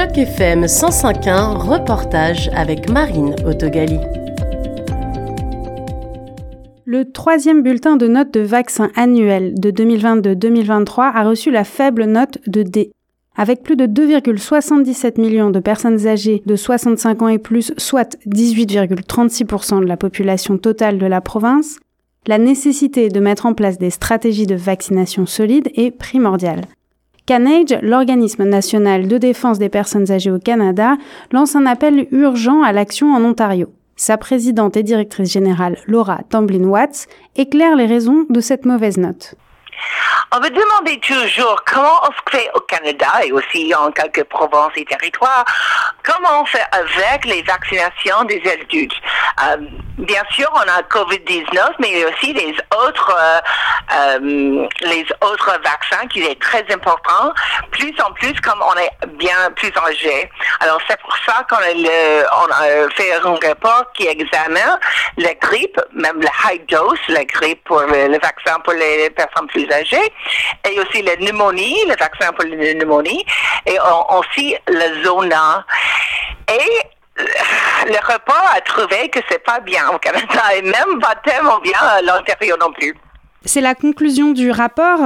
Choc 0.00 0.16
FM 0.16 0.64
105.1, 0.64 1.58
reportage 1.58 2.48
avec 2.54 2.88
Marine 2.88 3.34
Autogali. 3.44 3.98
Le 6.86 7.12
troisième 7.12 7.62
bulletin 7.62 7.96
de 7.96 8.06
notes 8.06 8.32
de 8.32 8.40
vaccin 8.40 8.90
annuel 8.96 9.52
de 9.60 9.70
2022-2023 9.70 11.12
a 11.14 11.22
reçu 11.22 11.50
la 11.50 11.64
faible 11.64 12.04
note 12.04 12.38
de 12.46 12.62
D. 12.62 12.92
Avec 13.36 13.62
plus 13.62 13.76
de 13.76 13.84
2,77 13.84 15.20
millions 15.20 15.50
de 15.50 15.60
personnes 15.60 16.06
âgées 16.06 16.42
de 16.46 16.56
65 16.56 17.20
ans 17.20 17.28
et 17.28 17.38
plus, 17.38 17.74
soit 17.76 18.16
18,36% 18.26 19.80
de 19.80 19.86
la 19.86 19.98
population 19.98 20.56
totale 20.56 20.96
de 20.96 21.06
la 21.06 21.20
province, 21.20 21.78
la 22.26 22.38
nécessité 22.38 23.10
de 23.10 23.20
mettre 23.20 23.44
en 23.44 23.52
place 23.52 23.76
des 23.76 23.90
stratégies 23.90 24.46
de 24.46 24.54
vaccination 24.54 25.26
solides 25.26 25.70
est 25.74 25.90
primordiale. 25.90 26.62
CanAge, 27.30 27.78
l'organisme 27.80 28.42
national 28.42 29.06
de 29.06 29.16
défense 29.16 29.60
des 29.60 29.68
personnes 29.68 30.10
âgées 30.10 30.32
au 30.32 30.40
Canada, 30.40 30.96
lance 31.30 31.54
un 31.54 31.64
appel 31.64 32.08
urgent 32.10 32.62
à 32.64 32.72
l'action 32.72 33.14
en 33.14 33.22
Ontario. 33.22 33.68
Sa 33.94 34.18
présidente 34.18 34.76
et 34.76 34.82
directrice 34.82 35.30
générale, 35.30 35.78
Laura 35.86 36.22
Tamblin-Watts, 36.28 37.06
éclaire 37.36 37.76
les 37.76 37.86
raisons 37.86 38.26
de 38.28 38.40
cette 38.40 38.64
mauvaise 38.64 38.98
note. 38.98 39.36
On 40.32 40.40
me 40.40 40.48
demandait 40.48 40.98
toujours 40.98 41.62
comment 41.64 42.00
on 42.04 42.12
se 42.12 42.38
fait 42.38 42.50
au 42.54 42.60
Canada 42.60 43.08
et 43.24 43.32
aussi 43.32 43.74
en 43.74 43.90
quelques 43.90 44.24
provinces 44.24 44.72
et 44.76 44.84
territoires, 44.84 45.44
comment 46.04 46.42
on 46.42 46.44
fait 46.44 46.64
avec 46.72 47.24
les 47.24 47.42
vaccinations 47.42 48.24
des 48.24 48.42
adultes. 48.50 48.94
Euh, 49.42 49.56
bien 49.98 50.22
sûr, 50.30 50.48
on 50.54 50.68
a 50.68 50.82
COVID-19, 50.82 51.74
mais 51.78 52.04
aussi 52.04 52.32
les 52.32 52.54
autres, 52.76 53.16
euh, 53.18 53.40
euh, 53.94 54.66
les 54.82 55.06
autres 55.22 55.58
vaccins 55.64 56.06
qui 56.08 56.22
est 56.22 56.40
très 56.40 56.64
important, 56.72 57.32
plus 57.70 57.94
en 58.04 58.12
plus 58.12 58.34
comme 58.40 58.62
on 58.62 58.76
est 58.78 58.90
bien 59.16 59.50
plus 59.56 59.72
âgé. 59.88 60.30
Alors 60.60 60.80
c'est 60.88 61.00
pour 61.00 61.16
ça 61.26 61.44
qu'on 61.48 61.56
on 61.56 62.50
a 62.52 62.90
fait 62.94 63.14
un 63.14 63.48
rapport 63.48 63.86
qui 63.94 64.06
examine 64.06 64.78
la 65.16 65.34
grippe, 65.34 65.80
même 65.92 66.20
la 66.20 66.52
high 66.52 66.66
dose, 66.68 66.98
la 67.08 67.24
grippe 67.24 67.62
pour 67.64 67.80
le, 67.80 68.18
vaccin 68.18 68.58
pour 68.64 68.74
les 68.74 69.10
personnes 69.10 69.46
plus 69.48 69.69
et 69.70 70.80
aussi 70.80 71.02
la 71.02 71.16
pneumonie, 71.16 71.84
le 71.86 71.96
vaccin 71.96 72.32
pour 72.32 72.44
la 72.44 72.74
pneumonie, 72.74 73.24
et 73.66 73.78
aussi 74.10 74.56
la 74.68 75.02
zona. 75.02 75.64
Et 76.48 76.82
le 77.86 78.12
repas 78.12 78.44
a 78.54 78.60
trouvé 78.60 79.08
que 79.08 79.20
c'est 79.28 79.44
pas 79.44 79.60
bien 79.60 79.88
au 79.90 79.98
Canada 79.98 80.42
et 80.54 80.62
même 80.62 81.00
pas 81.00 81.14
tellement 81.24 81.58
bien 81.58 81.78
à 81.80 82.02
l'Ontario 82.02 82.56
non 82.58 82.72
plus. 82.72 82.94
C'est 83.46 83.62
la 83.62 83.74
conclusion 83.74 84.32
du 84.32 84.50
rapport. 84.50 85.00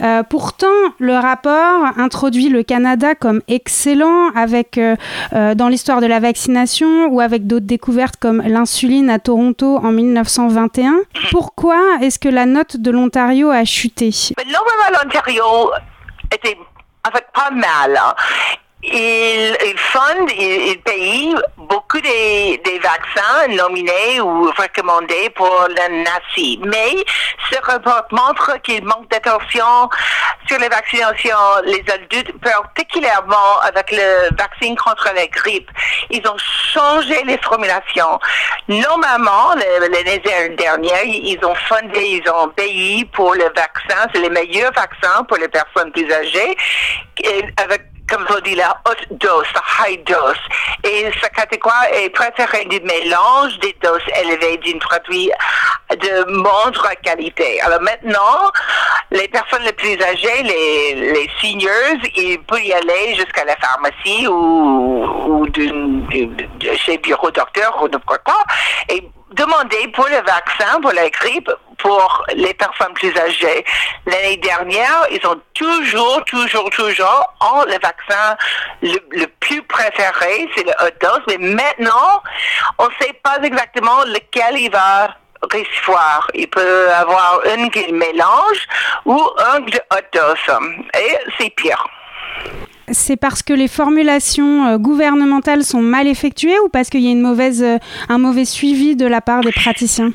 Euh, 0.00 0.22
pourtant, 0.24 0.66
le 0.98 1.14
rapport 1.14 1.84
introduit 1.96 2.48
le 2.48 2.64
Canada 2.64 3.14
comme 3.14 3.40
excellent 3.46 4.30
avec 4.34 4.78
euh, 4.78 4.96
euh, 5.32 5.54
dans 5.54 5.68
l'histoire 5.68 6.00
de 6.00 6.06
la 6.06 6.18
vaccination 6.18 7.06
ou 7.06 7.20
avec 7.20 7.46
d'autres 7.46 7.66
découvertes 7.66 8.16
comme 8.16 8.42
l'insuline 8.42 9.10
à 9.10 9.20
Toronto 9.20 9.76
en 9.76 9.92
1921. 9.92 10.96
Pourquoi 11.30 11.80
est-ce 12.02 12.18
que 12.18 12.28
la 12.28 12.46
note 12.46 12.78
de 12.78 12.90
l'Ontario 12.90 13.50
a 13.50 13.64
chuté? 13.64 14.10
l'Ontario 14.90 15.70
était 16.32 16.58
en 17.06 17.10
fait 17.12 17.26
pas 17.32 17.50
mal. 17.50 17.96
Hein 17.96 18.14
il, 18.82 19.56
il 19.66 19.78
fonde, 19.78 20.30
il, 20.38 20.80
paye 20.84 21.34
beaucoup 21.88 22.02
des, 22.02 22.80
vaccins 22.82 23.48
nominés 23.48 24.20
ou 24.20 24.50
recommandés 24.56 25.30
pour 25.34 25.66
le 25.68 26.04
NACI. 26.04 26.60
Mais 26.64 27.04
ce 27.50 27.58
rapport 27.62 28.04
montre 28.10 28.60
qu'il 28.62 28.84
manque 28.84 29.08
d'attention 29.10 29.88
sur 30.46 30.58
les 30.58 30.68
vaccinations 30.68 31.36
les 31.64 31.84
adultes, 31.92 32.32
particulièrement 32.40 33.60
avec 33.62 33.90
le 33.90 34.34
vaccin 34.36 34.74
contre 34.74 35.10
la 35.14 35.26
grippe. 35.26 35.70
Ils 36.10 36.26
ont 36.28 36.36
changé 36.72 37.22
les 37.24 37.38
formulations. 37.38 38.18
Normalement, 38.68 39.54
l'année 39.54 40.22
dernière, 40.56 41.04
ils 41.04 41.38
ont 41.44 41.54
fondé, 41.54 42.20
ils 42.22 42.30
ont 42.30 42.48
payé 42.50 43.04
pour 43.06 43.34
le 43.34 43.44
vaccin, 43.44 44.08
c'est 44.12 44.20
les 44.20 44.30
meilleurs 44.30 44.72
vaccins 44.72 45.24
pour 45.24 45.38
les 45.38 45.48
personnes 45.48 45.90
plus 45.92 46.10
âgées, 46.12 46.56
avec 47.56 47.87
comme 48.08 48.26
je 48.30 48.40
dis, 48.40 48.54
la 48.54 48.80
haute 48.88 49.06
dose, 49.10 49.46
la 49.54 49.88
high 49.88 50.04
dose. 50.04 50.36
Et 50.84 51.10
sa 51.20 51.28
catégorie 51.28 51.74
est 51.92 52.10
préférée 52.10 52.64
du 52.66 52.80
mélange 52.80 53.58
des 53.60 53.76
doses 53.82 54.02
élevées 54.20 54.56
d'une 54.58 54.78
produit 54.78 55.30
de 55.90 56.30
moindre 56.30 56.88
qualité. 57.02 57.60
Alors 57.62 57.80
maintenant, 57.80 58.50
les 59.10 59.28
personnes 59.28 59.62
les 59.62 59.72
plus 59.72 60.00
âgées, 60.02 60.42
les, 60.42 61.12
les 61.12 61.30
seniors, 61.40 61.72
ils 62.16 62.38
peuvent 62.40 62.62
y 62.62 62.72
aller 62.72 63.14
jusqu'à 63.14 63.44
la 63.44 63.56
pharmacie 63.56 64.26
ou, 64.26 65.04
ou 65.26 65.46
chez 66.76 66.98
bureau 66.98 67.30
docteur 67.30 67.82
ou 67.82 67.88
n'importe 67.88 68.22
quoi 68.24 68.44
et 68.88 69.08
demander 69.32 69.88
pour 69.94 70.06
le 70.06 70.16
vaccin, 70.16 70.80
pour 70.80 70.92
la 70.92 71.08
grippe, 71.10 71.50
pour 71.78 72.24
les 72.34 72.54
personnes 72.54 72.92
plus 72.94 73.16
âgées. 73.16 73.64
L'année 74.06 74.36
dernière, 74.36 75.06
ils 75.10 75.26
ont 75.26 75.40
toujours, 75.54 76.24
toujours, 76.24 76.68
toujours 76.70 77.34
ont 77.40 77.64
le 77.64 77.78
vaccin 77.80 78.36
le, 78.82 79.26
plus 79.40 79.62
préféré, 79.62 80.48
c'est 80.56 80.64
le 80.64 80.72
haute 80.84 81.00
dose, 81.00 81.20
mais 81.28 81.38
maintenant, 81.38 82.22
on 82.78 82.86
ne 82.86 82.94
sait 83.00 83.12
pas 83.22 83.38
exactement 83.42 84.04
lequel 84.04 84.58
il 84.58 84.70
va 84.70 85.16
recevoir. 85.42 86.28
Il 86.34 86.48
peut 86.48 86.92
avoir 86.92 87.40
un 87.46 87.68
qui 87.68 87.92
mélange 87.92 88.66
ou 89.04 89.28
un 89.38 89.60
de 89.60 89.80
haute 89.92 90.12
dose. 90.12 90.58
Et 90.94 91.16
c'est 91.38 91.50
pire 91.50 91.86
c'est 92.92 93.16
parce 93.16 93.42
que 93.42 93.52
les 93.52 93.68
formulations 93.68 94.66
euh, 94.66 94.78
gouvernementales 94.78 95.64
sont 95.64 95.80
mal 95.80 96.06
effectuées 96.06 96.58
ou 96.60 96.68
parce 96.68 96.88
qu'il 96.88 97.00
y 97.00 97.08
a 97.08 97.10
une 97.10 97.20
mauvaise, 97.20 97.62
euh, 97.62 97.78
un 98.08 98.18
mauvais 98.18 98.44
suivi 98.44 98.96
de 98.96 99.06
la 99.06 99.20
part 99.20 99.40
des 99.40 99.52
praticiens? 99.52 100.10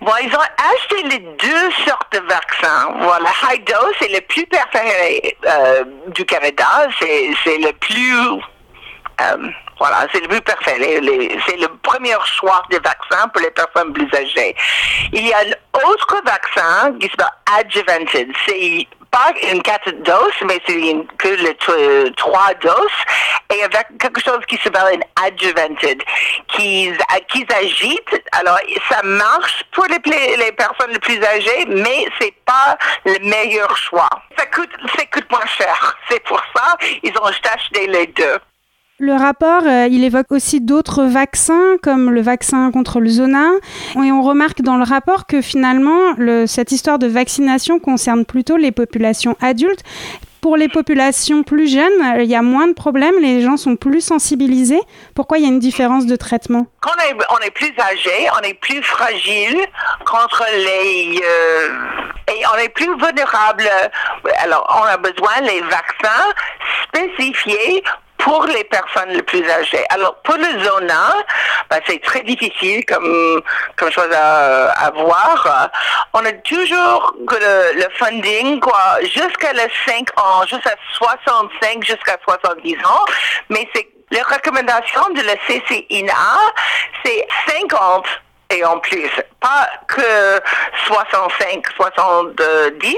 Ils 0.00 0.34
ont 0.34 0.38
acheté 0.38 1.08
les 1.08 1.18
deux 1.18 1.70
sortes 1.86 2.12
de 2.12 2.18
vaccins. 2.28 2.92
Voilà, 3.00 3.28
high 3.50 3.64
dose, 3.64 3.94
c'est 4.00 4.12
le 4.12 4.20
plus 4.22 4.46
préféré 4.46 5.36
euh, 5.46 5.84
du 6.08 6.24
Canada. 6.24 6.88
C'est 6.98 7.58
le 7.58 7.72
plus... 7.72 8.40
voilà, 9.78 10.06
c'est 10.12 10.20
le 10.20 10.28
plus 10.28 10.40
parfait. 10.40 10.76
C'est 11.46 11.56
le 11.56 11.68
premier 11.82 12.14
choix 12.24 12.62
de 12.70 12.76
vaccin 12.76 13.28
pour 13.28 13.42
les 13.42 13.50
personnes 13.50 13.92
plus 13.92 14.08
âgées. 14.14 14.56
Il 15.12 15.26
y 15.26 15.32
a 15.32 15.38
un 15.38 15.88
autre 15.88 16.20
vaccin 16.24 16.94
qui 16.98 17.08
s'appelle 17.08 17.28
Adjuvanted. 17.58 18.28
C'est 18.46 18.86
pas 19.12 19.32
une 19.52 19.62
quatre 19.62 19.90
doses, 20.02 20.40
mais 20.46 20.58
c'est 20.66 20.96
que 21.18 21.28
le 21.28 22.10
trois 22.14 22.52
doses, 22.60 22.74
et 23.54 23.62
avec 23.62 23.86
quelque 24.00 24.20
chose 24.20 24.40
qui 24.48 24.56
s'appelle 24.56 24.94
une 24.94 25.04
adjuvanted, 25.24 26.02
qu'ils 26.48 26.98
qui 27.28 27.46
agitent. 27.54 28.22
Alors, 28.32 28.58
ça 28.88 29.02
marche 29.02 29.62
pour 29.72 29.86
les, 29.86 30.36
les 30.36 30.52
personnes 30.52 30.90
les 30.92 30.98
plus 30.98 31.22
âgées, 31.22 31.66
mais 31.68 32.06
c'est 32.20 32.34
pas 32.44 32.76
le 33.04 33.18
meilleur 33.28 33.76
choix. 33.76 34.08
Ça 34.36 34.46
coûte, 34.46 34.70
ça 34.96 35.04
coûte 35.06 35.30
moins 35.30 35.46
cher. 35.46 35.96
C'est 36.08 36.22
pour 36.24 36.42
ça 36.56 36.76
ils 37.02 37.12
ont 37.18 37.26
acheté 37.26 37.86
les 37.86 38.06
deux. 38.08 38.38
Le 39.04 39.14
rapport, 39.14 39.64
euh, 39.66 39.88
il 39.90 40.04
évoque 40.04 40.30
aussi 40.30 40.60
d'autres 40.60 41.02
vaccins, 41.02 41.76
comme 41.82 42.12
le 42.12 42.22
vaccin 42.22 42.70
contre 42.70 43.00
le 43.00 43.08
zona. 43.08 43.48
Et 43.96 44.12
on 44.12 44.22
remarque 44.22 44.62
dans 44.62 44.76
le 44.76 44.84
rapport 44.84 45.26
que 45.26 45.42
finalement, 45.42 46.14
cette 46.46 46.70
histoire 46.70 47.00
de 47.00 47.08
vaccination 47.08 47.80
concerne 47.80 48.24
plutôt 48.24 48.56
les 48.56 48.70
populations 48.70 49.36
adultes. 49.40 49.82
Pour 50.40 50.56
les 50.56 50.68
populations 50.68 51.42
plus 51.42 51.68
jeunes, 51.68 52.20
il 52.20 52.26
y 52.26 52.36
a 52.36 52.42
moins 52.42 52.68
de 52.68 52.74
problèmes, 52.74 53.16
les 53.20 53.40
gens 53.40 53.56
sont 53.56 53.74
plus 53.74 54.02
sensibilisés. 54.02 54.80
Pourquoi 55.16 55.38
il 55.38 55.42
y 55.42 55.46
a 55.46 55.48
une 55.48 55.58
différence 55.58 56.06
de 56.06 56.14
traitement? 56.14 56.68
Quand 56.78 56.92
on 57.30 57.44
est, 57.44 57.50
plus 57.50 57.72
âgé, 57.80 58.28
on 58.40 58.46
est 58.46 58.54
plus 58.54 58.84
fragile 58.84 59.58
contre 60.06 60.44
les... 60.54 61.20
Euh, 61.24 61.68
et 62.28 62.40
on 62.54 62.58
est 62.58 62.68
plus 62.68 62.86
vulnérable. 62.86 63.68
Alors, 64.44 64.80
on 64.80 64.86
a 64.86 64.96
besoin 64.96 65.40
des 65.40 65.60
vaccins 65.60 66.30
spécifiés 66.86 67.82
pour 68.22 68.44
les 68.46 68.64
personnes 68.64 69.10
les 69.10 69.22
plus 69.22 69.48
âgées. 69.48 69.84
Alors, 69.90 70.14
pour 70.22 70.36
le 70.36 70.62
zona, 70.64 71.14
ben, 71.70 71.80
c'est 71.86 72.00
très 72.02 72.22
difficile 72.22 72.84
comme, 72.86 73.42
comme 73.76 73.90
chose 73.90 74.12
à, 74.12 74.70
à 74.70 74.90
voir. 74.90 75.70
On 76.14 76.24
a 76.24 76.32
toujours 76.32 77.14
que 77.26 77.34
le, 77.34 77.88
funding, 77.98 78.60
quoi, 78.60 78.98
jusqu'à 79.02 79.52
les 79.52 79.68
5 79.86 80.08
ans, 80.20 80.46
jusqu'à 80.46 80.74
65, 80.94 81.84
jusqu'à 81.84 82.16
70 82.24 82.76
ans, 82.84 83.04
mais 83.48 83.68
c'est 83.74 83.88
les 84.10 84.22
recommandations 84.22 85.08
de 85.14 85.22
la 85.22 85.36
CCINA, 85.46 86.38
c'est 87.04 87.26
50 87.48 88.06
et 88.50 88.64
en 88.64 88.78
plus. 88.78 89.10
Pas 89.40 89.68
que 89.88 90.40
65, 90.86 91.64
70, 91.76 92.96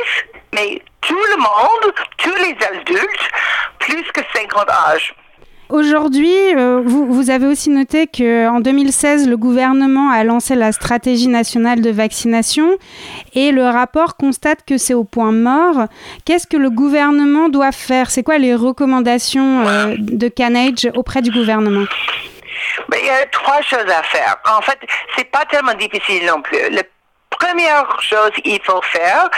mais 0.53 0.83
tout 1.01 1.25
le 1.31 1.37
monde, 1.37 1.95
tous 2.19 2.35
les 2.37 2.57
adultes, 2.67 3.31
plus 3.87 4.03
que 4.13 4.21
50 4.35 4.71
âges. 4.71 5.15
Aujourd'hui, 5.71 6.55
euh, 6.55 6.83
vous, 6.85 7.07
vous, 7.07 7.31
avez 7.31 7.47
aussi 7.47 7.71
noté 7.71 8.07
qu'en 8.07 8.61
2016, 8.61 9.27
le 9.27 9.37
gouvernement 9.37 10.11
a 10.11 10.23
lancé 10.23 10.55
la 10.55 10.73
stratégie 10.73 11.29
nationale 11.29 11.81
de 11.81 11.91
vaccination 11.91 12.77
et 13.35 13.51
le 13.51 13.65
rapport 13.65 14.17
constate 14.17 14.61
que 14.67 14.77
c'est 14.77 14.93
au 14.93 15.05
point 15.05 15.33
mort. 15.33 15.87
Qu'est-ce 16.27 16.47
que 16.47 16.59
le 16.59 16.69
gouvernement 16.69 17.49
doit 17.49 17.73
faire? 17.73 18.11
C'est 18.11 18.23
quoi 18.23 18.37
les 18.37 18.55
recommandations 18.55 19.67
euh, 19.67 19.95
de 19.99 20.29
Canage 20.29 20.89
auprès 20.95 21.23
du 21.23 21.31
gouvernement? 21.31 21.87
Ben, 22.89 22.99
il 23.01 23.07
y 23.07 23.11
a 23.11 23.25
trois 23.33 23.63
choses 23.63 23.89
à 23.89 24.03
faire. 24.03 24.37
En 24.57 24.61
fait, 24.61 24.79
c'est 25.17 25.31
pas 25.31 25.45
tellement 25.51 25.75
difficile 25.75 26.27
non 26.27 26.43
plus. 26.43 26.59
Le 26.71 26.83
première 27.39 28.01
chose 28.01 28.31
qu'il 28.43 28.61
faut 28.63 28.83
faire, 28.83 29.29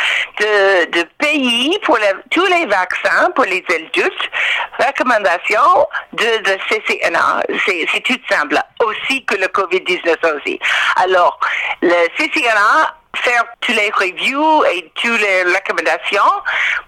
de, 0.40 1.02
payer 1.18 1.78
pour 1.80 1.98
tous 2.30 2.46
les 2.46 2.66
vaccins 2.66 3.30
pour 3.34 3.44
les 3.44 3.64
adultes, 3.68 4.30
recommandation 4.78 5.86
de, 6.12 6.42
de 6.42 6.58
CCNA. 6.68 7.42
C'est 7.66 8.02
tout 8.02 8.18
simple. 8.28 8.58
Aussi 8.84 9.24
que 9.24 9.36
le 9.36 9.46
COVID-19 9.46 10.36
aussi. 10.36 10.58
Alors, 10.96 11.38
le 11.82 12.08
CCNA 12.16 12.94
faire 13.16 13.44
tous 13.60 13.72
les 13.72 13.90
reviews 13.90 14.64
et 14.64 14.90
toutes 14.94 15.20
les 15.20 15.42
recommandations 15.44 16.32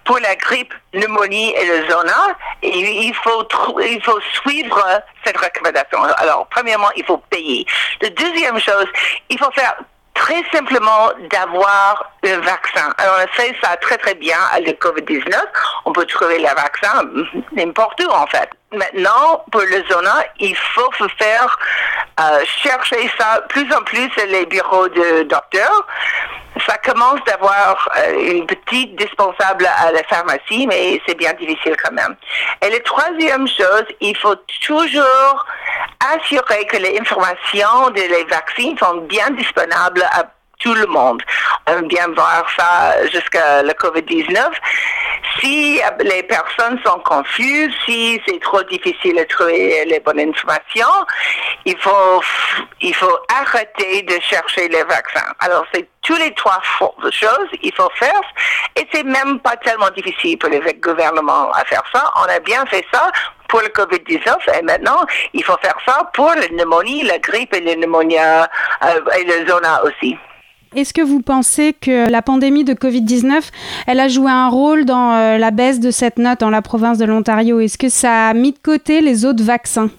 pour 0.05 0.19
la 0.19 0.35
grippe, 0.35 0.73
pneumonie 0.91 1.53
et 1.55 1.65
le 1.65 1.89
zona. 1.89 2.37
Et 2.61 3.05
il 3.05 3.13
faut, 3.15 3.47
il 3.81 4.01
faut 4.03 4.19
suivre 4.41 5.01
cette 5.23 5.37
recommandation. 5.37 6.03
Alors, 6.17 6.47
premièrement, 6.49 6.89
il 6.95 7.05
faut 7.05 7.17
payer. 7.29 7.65
La 8.01 8.09
deuxième 8.09 8.59
chose, 8.59 8.87
il 9.29 9.39
faut 9.39 9.51
faire 9.51 9.75
très 10.29 10.43
simplement 10.51 11.09
d'avoir 11.31 12.11
le 12.23 12.35
vaccin. 12.35 12.93
Alors, 12.97 13.19
on 13.23 13.41
fait 13.41 13.55
ça 13.63 13.75
très, 13.77 13.97
très 13.97 14.13
bien 14.15 14.37
avec 14.53 14.67
le 14.67 14.89
COVID-19. 14.89 15.33
On 15.85 15.91
peut 15.91 16.05
trouver 16.05 16.37
le 16.37 16.43
vaccin 16.45 17.03
n'importe 17.53 18.01
où, 18.03 18.11
en 18.11 18.27
fait. 18.27 18.49
Maintenant, 18.71 19.43
pour 19.51 19.61
le 19.61 19.83
zona, 19.89 20.23
il 20.39 20.55
faut 20.55 20.91
faire 21.17 21.57
euh, 22.19 22.43
chercher 22.45 23.09
ça 23.17 23.41
plus 23.49 23.73
en 23.73 23.81
plus 23.81 24.09
les 24.27 24.45
bureaux 24.45 24.87
de 24.87 25.23
docteurs. 25.23 25.87
Ça 26.67 26.77
commence 26.77 27.23
d'avoir 27.25 27.89
euh, 27.97 28.31
une 28.31 28.45
petite 28.45 28.95
dispensable 28.95 29.65
à 29.65 29.91
la 29.91 30.03
pharmacie, 30.03 30.67
mais 30.67 31.01
c'est 31.07 31.15
bien 31.15 31.33
difficile 31.33 31.75
quand 31.83 31.93
même. 31.93 32.15
Et 32.63 32.69
la 32.69 32.79
troisième 32.81 33.47
chose, 33.47 33.85
il 34.01 34.15
faut 34.17 34.35
toujours 34.61 35.45
assurer 35.99 36.65
que 36.67 36.77
les 36.77 36.99
informations 36.99 37.89
des 37.91 38.23
vaccins 38.25 38.75
sont 38.79 38.97
bien 39.01 39.29
disponibles 39.31 40.03
à 40.11 40.23
tout 40.59 40.73
le 40.73 40.85
monde. 40.87 41.21
On 41.67 41.71
aime 41.71 41.87
bien 41.87 42.07
voir 42.09 42.45
ça 42.57 43.07
jusqu'à 43.07 43.63
la 43.63 43.73
COVID-19. 43.73 44.51
Si 45.39 45.79
les 46.01 46.23
personnes 46.23 46.79
sont 46.85 46.99
confuses, 46.99 47.73
si 47.85 48.21
c'est 48.27 48.39
trop 48.41 48.63
difficile 48.63 49.15
de 49.15 49.23
trouver 49.23 49.85
les 49.85 49.99
bonnes 49.99 50.19
informations, 50.19 51.05
il 51.65 51.77
faut, 51.77 52.21
il 52.81 52.93
faut 52.93 53.17
arrêter 53.41 54.01
de 54.01 54.19
chercher 54.21 54.67
les 54.67 54.83
vaccins. 54.83 55.33
Alors, 55.39 55.65
c'est 55.73 55.87
tous 56.01 56.15
les 56.15 56.33
trois 56.33 56.61
choses 57.11 57.49
qu'il 57.61 57.73
faut 57.73 57.89
faire. 57.95 58.21
Et 58.75 58.87
c'est 58.91 59.03
même 59.03 59.39
pas 59.39 59.55
tellement 59.57 59.89
difficile 59.91 60.37
pour 60.37 60.49
les 60.49 60.59
gouvernements 60.73 61.51
à 61.51 61.63
faire 61.65 61.83
ça. 61.93 62.11
On 62.17 62.23
a 62.23 62.39
bien 62.39 62.65
fait 62.65 62.85
ça 62.91 63.09
pour 63.49 63.61
le 63.61 63.67
COVID-19 63.67 64.57
et 64.57 64.61
maintenant, 64.63 65.05
il 65.33 65.43
faut 65.43 65.57
faire 65.61 65.75
ça 65.85 66.09
pour 66.13 66.27
la 66.27 66.47
pneumonie, 66.47 67.03
la 67.03 67.19
grippe 67.19 67.53
et 67.53 67.61
la 67.61 67.75
pneumonie 67.75 68.17
euh, 68.17 68.45
et 69.19 69.23
le 69.25 69.47
zona 69.47 69.83
aussi. 69.83 70.17
Est-ce 70.75 70.93
que 70.93 71.01
vous 71.01 71.21
pensez 71.21 71.73
que 71.73 72.09
la 72.09 72.21
pandémie 72.21 72.63
de 72.63 72.73
Covid-19, 72.73 73.49
elle 73.87 73.99
a 73.99 74.07
joué 74.07 74.29
un 74.29 74.49
rôle 74.49 74.85
dans 74.85 75.13
euh, 75.13 75.37
la 75.39 75.49
baisse 75.49 75.79
de 75.79 75.89
cette 75.89 76.19
note 76.19 76.39
dans 76.41 76.51
la 76.51 76.61
province 76.61 76.99
de 76.99 77.05
l'Ontario? 77.05 77.59
Est-ce 77.59 77.77
que 77.77 77.89
ça 77.89 78.27
a 78.27 78.33
mis 78.35 78.51
de 78.51 78.59
côté 78.59 79.01
les 79.01 79.25
autres 79.25 79.43
vaccins? 79.43 79.89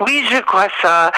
Oui, 0.00 0.22
je 0.30 0.38
crois 0.40 0.68
ça. 0.82 1.10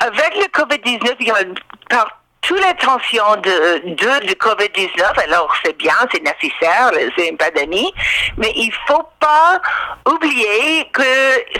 Avec 0.00 0.36
le 0.36 0.44
Covid-19, 0.52 1.14
il 1.20 1.26
y 1.26 1.30
a 1.30 1.44
toute 1.44 2.10
la 2.56 2.74
tensions 2.74 3.36
de, 3.36 3.90
de, 3.90 4.26
de 4.26 4.34
COVID-19, 4.34 5.24
alors 5.24 5.54
c'est 5.64 5.76
bien, 5.76 5.94
c'est 6.12 6.22
nécessaire, 6.22 6.90
c'est 7.16 7.28
une 7.28 7.36
pandémie, 7.36 7.92
mais 8.36 8.52
il 8.56 8.72
faut 8.86 9.06
pas 9.18 9.60
oublier 10.08 10.88
que 10.92 11.02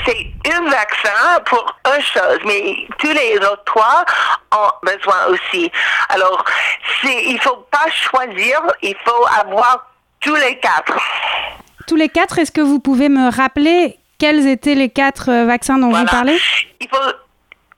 c'est 0.07 0.27
un 0.53 0.69
vaccin 0.69 1.41
pour 1.47 1.75
une 1.87 2.03
chose, 2.03 2.39
mais 2.45 2.77
tous 2.99 3.13
les 3.13 3.37
autres 3.39 3.65
trois 3.65 4.05
ont 4.53 4.71
besoin 4.83 5.27
aussi. 5.29 5.71
Alors, 6.09 6.45
il 7.05 7.39
faut 7.41 7.67
pas 7.71 7.91
choisir, 7.91 8.61
il 8.83 8.97
faut 9.05 9.27
avoir 9.41 9.87
tous 10.21 10.35
les 10.35 10.59
quatre. 10.59 10.99
Tous 11.87 11.97
les 11.97 12.09
quatre, 12.09 12.39
est-ce 12.39 12.53
que 12.53 12.61
vous 12.61 12.81
pouvez 12.81 13.09
me 13.09 13.31
rappeler 13.35 13.99
quels 14.19 14.47
étaient 14.47 14.75
les 14.75 14.91
quatre 14.91 15.31
euh, 15.31 15.47
vaccins 15.47 15.79
dont 15.79 15.91
vous 15.91 16.05
parlez? 16.05 16.39
Il 16.81 16.89
faut 16.89 17.11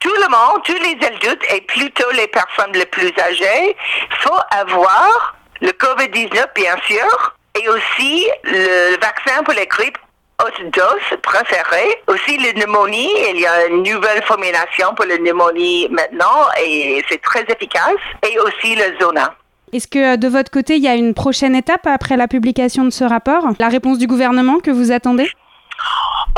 tout 0.03 0.13
le 0.23 0.29
monde, 0.29 0.61
tous 0.65 0.73
les 0.73 1.07
adultes 1.07 1.43
et 1.55 1.61
plutôt 1.61 2.11
les 2.11 2.27
personnes 2.27 2.73
les 2.73 2.85
plus 2.85 3.13
âgées, 3.17 3.75
faut 4.19 4.41
avoir 4.51 5.35
le 5.61 5.69
COVID-19, 5.69 6.45
bien 6.55 6.75
sûr, 6.85 7.35
et 7.59 7.69
aussi 7.69 8.27
le 8.43 8.99
vaccin 8.99 9.41
pour 9.43 9.53
les 9.53 9.65
grippes 9.65 9.97
haute 10.43 10.71
dose 10.73 11.19
préférée. 11.21 12.01
Aussi 12.07 12.37
la 12.37 12.51
pneumonie, 12.51 13.11
il 13.29 13.39
y 13.39 13.45
a 13.45 13.67
une 13.67 13.83
nouvelle 13.83 14.21
formulation 14.23 14.93
pour 14.95 15.05
la 15.05 15.17
pneumonie 15.17 15.87
maintenant 15.89 16.47
et 16.61 17.01
c'est 17.07 17.21
très 17.21 17.43
efficace. 17.43 18.03
Et 18.29 18.37
aussi 18.39 18.75
le 18.75 18.99
zona. 18.99 19.33
Est-ce 19.71 19.87
que 19.87 20.17
de 20.17 20.27
votre 20.27 20.51
côté, 20.51 20.75
il 20.75 20.83
y 20.83 20.87
a 20.87 20.95
une 20.95 21.13
prochaine 21.13 21.55
étape 21.55 21.87
après 21.87 22.17
la 22.17 22.27
publication 22.27 22.83
de 22.83 22.89
ce 22.89 23.05
rapport? 23.05 23.47
La 23.59 23.69
réponse 23.69 23.97
du 23.97 24.07
gouvernement 24.07 24.59
que 24.59 24.69
vous 24.69 24.91
attendez? 24.91 25.29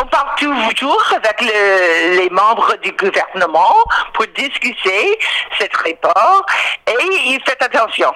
On 0.01 0.05
parle 0.07 0.35
toujours 0.75 1.03
avec 1.15 1.41
les 1.41 2.29
membres 2.29 2.75
du 2.83 2.91
gouvernement 2.91 3.75
pour 4.13 4.25
discuter 4.35 5.17
cet 5.59 5.75
rapport 5.75 6.45
et 6.87 7.39
faites 7.45 7.61
attention. 7.61 8.11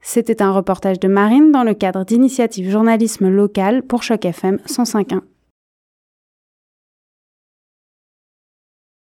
C'était 0.00 0.42
un 0.42 0.52
reportage 0.52 1.00
de 1.00 1.08
Marine 1.08 1.50
dans 1.50 1.62
le 1.62 1.72
cadre 1.72 2.04
d'initiative 2.04 2.70
journalisme 2.70 3.28
local 3.28 3.82
pour 3.82 4.02
Choc 4.02 4.24
FM 4.26 4.58
105.1. 4.66 5.20